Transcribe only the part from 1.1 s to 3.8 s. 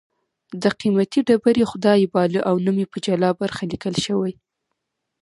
ډبرې خدای یې باله او نوم یې په جلا برخه